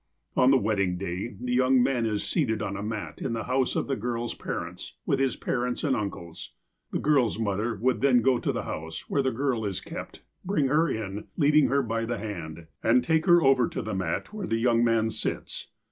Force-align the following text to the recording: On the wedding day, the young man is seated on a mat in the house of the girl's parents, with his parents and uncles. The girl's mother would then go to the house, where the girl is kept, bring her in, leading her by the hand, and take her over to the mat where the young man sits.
On 0.35 0.49
the 0.49 0.57
wedding 0.57 0.97
day, 0.97 1.35
the 1.39 1.53
young 1.53 1.83
man 1.83 2.07
is 2.07 2.23
seated 2.27 2.59
on 2.63 2.75
a 2.75 2.81
mat 2.81 3.21
in 3.21 3.33
the 3.33 3.43
house 3.43 3.75
of 3.75 3.85
the 3.85 3.95
girl's 3.95 4.33
parents, 4.33 4.95
with 5.05 5.19
his 5.19 5.35
parents 5.35 5.83
and 5.83 5.95
uncles. 5.95 6.55
The 6.91 6.97
girl's 6.97 7.37
mother 7.37 7.75
would 7.75 8.01
then 8.01 8.23
go 8.23 8.39
to 8.39 8.51
the 8.51 8.63
house, 8.63 9.01
where 9.07 9.21
the 9.21 9.29
girl 9.29 9.63
is 9.63 9.79
kept, 9.79 10.23
bring 10.43 10.69
her 10.69 10.89
in, 10.89 11.25
leading 11.37 11.67
her 11.67 11.83
by 11.83 12.05
the 12.05 12.17
hand, 12.17 12.65
and 12.81 13.03
take 13.03 13.27
her 13.27 13.43
over 13.43 13.67
to 13.69 13.83
the 13.83 13.93
mat 13.93 14.33
where 14.33 14.47
the 14.47 14.57
young 14.57 14.83
man 14.83 15.11
sits. 15.11 15.67